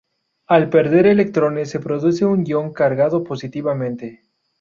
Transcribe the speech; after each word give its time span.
Al 0.47 0.67
perder 0.71 1.05
electrones 1.05 1.69
se 1.69 1.79
produce 1.79 2.25
un 2.25 2.43
ion 2.43 2.73
cargado 2.73 3.23
positivamente. 3.23 4.23